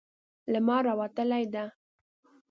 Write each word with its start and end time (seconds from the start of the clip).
لمر 0.51 0.81
راوتلی 0.87 1.41
ده 1.53 1.65